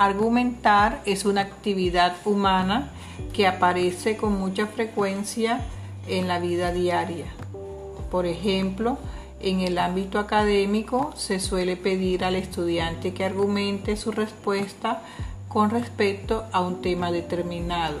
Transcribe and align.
Argumentar 0.00 1.02
es 1.04 1.26
una 1.26 1.42
actividad 1.42 2.16
humana 2.24 2.88
que 3.34 3.46
aparece 3.46 4.16
con 4.16 4.38
mucha 4.38 4.66
frecuencia 4.66 5.60
en 6.08 6.26
la 6.26 6.38
vida 6.38 6.72
diaria. 6.72 7.26
Por 8.10 8.24
ejemplo, 8.24 8.96
en 9.40 9.60
el 9.60 9.76
ámbito 9.76 10.18
académico 10.18 11.12
se 11.16 11.38
suele 11.38 11.76
pedir 11.76 12.24
al 12.24 12.36
estudiante 12.36 13.12
que 13.12 13.26
argumente 13.26 13.94
su 13.98 14.10
respuesta 14.10 15.02
con 15.48 15.68
respecto 15.68 16.46
a 16.50 16.62
un 16.62 16.80
tema 16.80 17.12
determinado. 17.12 17.98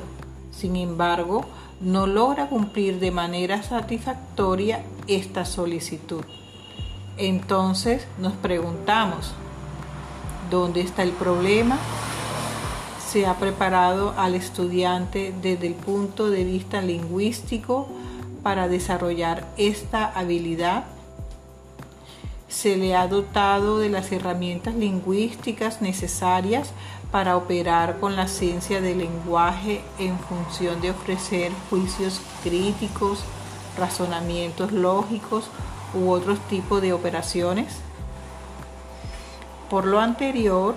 Sin 0.52 0.76
embargo, 0.76 1.44
no 1.82 2.06
logra 2.06 2.48
cumplir 2.48 2.98
de 2.98 3.10
manera 3.10 3.62
satisfactoria 3.62 4.84
esta 5.06 5.44
solicitud. 5.44 6.24
Entonces 7.18 8.06
nos 8.18 8.32
preguntamos, 8.32 9.34
¿dónde 10.50 10.80
está 10.80 11.02
el 11.02 11.12
problema? 11.12 11.78
¿Se 13.08 13.26
ha 13.26 13.36
preparado 13.38 14.14
al 14.16 14.34
estudiante 14.34 15.32
desde 15.40 15.68
el 15.68 15.74
punto 15.74 16.30
de 16.30 16.44
vista 16.44 16.82
lingüístico 16.82 17.88
para 18.42 18.68
desarrollar 18.68 19.46
esta 19.56 20.06
habilidad? 20.06 20.84
se 22.50 22.76
le 22.76 22.96
ha 22.96 23.06
dotado 23.06 23.78
de 23.78 23.88
las 23.88 24.10
herramientas 24.10 24.74
lingüísticas 24.74 25.80
necesarias 25.80 26.72
para 27.12 27.36
operar 27.36 28.00
con 28.00 28.16
la 28.16 28.26
ciencia 28.26 28.80
del 28.80 28.98
lenguaje 28.98 29.82
en 29.98 30.18
función 30.18 30.80
de 30.80 30.90
ofrecer 30.90 31.52
juicios 31.70 32.20
críticos, 32.42 33.20
razonamientos 33.78 34.72
lógicos 34.72 35.44
u 35.94 36.10
otros 36.10 36.40
tipos 36.48 36.82
de 36.82 36.92
operaciones. 36.92 37.76
Por 39.70 39.86
lo 39.86 40.00
anterior, 40.00 40.74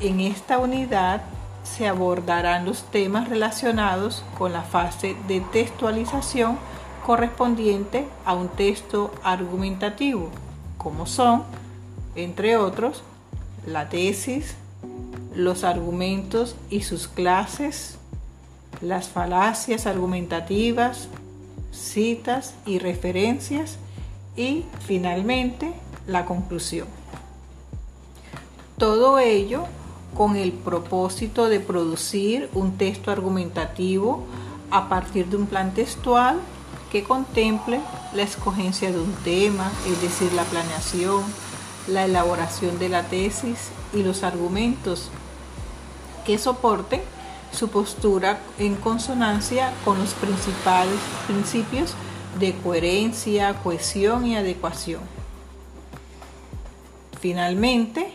en 0.00 0.20
esta 0.20 0.58
unidad 0.58 1.22
se 1.62 1.86
abordarán 1.86 2.64
los 2.64 2.82
temas 2.90 3.28
relacionados 3.28 4.24
con 4.36 4.52
la 4.52 4.62
fase 4.62 5.16
de 5.28 5.40
textualización 5.40 6.58
correspondiente 7.04 8.08
a 8.24 8.34
un 8.34 8.48
texto 8.48 9.12
argumentativo 9.22 10.30
como 10.84 11.06
son, 11.06 11.44
entre 12.14 12.58
otros, 12.58 13.02
la 13.66 13.88
tesis, 13.88 14.54
los 15.34 15.64
argumentos 15.64 16.56
y 16.68 16.82
sus 16.82 17.08
clases, 17.08 17.96
las 18.82 19.08
falacias 19.08 19.86
argumentativas, 19.86 21.08
citas 21.72 22.54
y 22.66 22.78
referencias 22.78 23.78
y 24.36 24.66
finalmente 24.86 25.72
la 26.06 26.26
conclusión. 26.26 26.86
Todo 28.78 29.20
ello 29.20 29.64
con 30.16 30.36
el 30.36 30.52
propósito 30.52 31.48
de 31.48 31.60
producir 31.60 32.50
un 32.54 32.76
texto 32.76 33.10
argumentativo 33.12 34.24
a 34.70 34.88
partir 34.88 35.26
de 35.26 35.36
un 35.36 35.46
plan 35.46 35.74
textual 35.74 36.40
que 36.90 37.04
contemple 37.04 37.80
la 38.14 38.22
escogencia 38.22 38.90
de 38.90 38.98
un 38.98 39.12
tema, 39.24 39.70
es 39.86 40.00
decir, 40.00 40.32
la 40.32 40.44
planeación, 40.44 41.22
la 41.86 42.04
elaboración 42.04 42.78
de 42.78 42.88
la 42.88 43.04
tesis 43.04 43.70
y 43.92 44.02
los 44.02 44.24
argumentos 44.24 45.08
que 46.26 46.38
soporten 46.38 47.02
su 47.52 47.68
postura 47.68 48.40
en 48.58 48.74
consonancia 48.74 49.72
con 49.84 49.98
los 49.98 50.14
principales 50.14 50.98
principios 51.26 51.94
de 52.38 52.54
coherencia, 52.54 53.54
cohesión 53.62 54.26
y 54.26 54.36
adecuación. 54.36 55.02
Finalmente, 57.20 58.12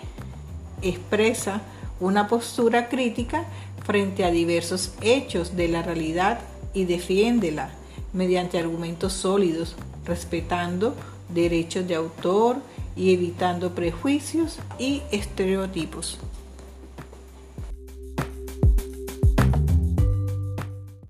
expresa 0.81 1.61
una 1.99 2.27
postura 2.27 2.89
crítica 2.89 3.45
frente 3.85 4.23
a 4.23 4.31
diversos 4.31 4.93
hechos 5.01 5.55
de 5.55 5.67
la 5.67 5.81
realidad 5.81 6.39
y 6.73 6.85
defiéndela 6.85 7.71
mediante 8.13 8.57
argumentos 8.57 9.13
sólidos, 9.13 9.75
respetando 10.05 10.95
derechos 11.33 11.87
de 11.87 11.95
autor 11.95 12.57
y 12.95 13.13
evitando 13.13 13.75
prejuicios 13.75 14.59
y 14.77 15.01
estereotipos. 15.11 16.19